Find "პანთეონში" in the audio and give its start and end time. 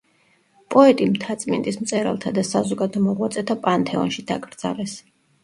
3.69-4.27